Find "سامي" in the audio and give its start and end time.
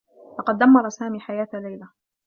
0.89-1.19